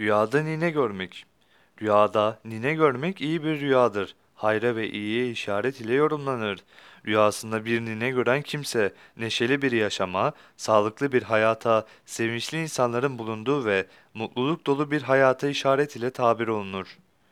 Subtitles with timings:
[0.00, 1.26] Rüyada nine görmek.
[1.82, 4.16] Rüyada nine görmek iyi bir rüyadır.
[4.34, 6.64] Hayra ve iyiye işaret ile yorumlanır.
[7.06, 13.86] Rüyasında bir nine gören kimse neşeli bir yaşama, sağlıklı bir hayata, sevinçli insanların bulunduğu ve
[14.14, 16.98] mutluluk dolu bir hayata işaret ile tabir olunur.